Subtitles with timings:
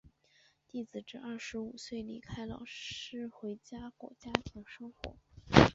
[0.67, 5.15] 弟子至二十五岁离开老师回家过家庭生活。